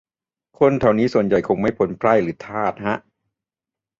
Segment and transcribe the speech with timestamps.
[0.59, 2.97] คนแถวนี้ส่วนใหญ่คงไม่พ้นไพร่หรือทาสฮะ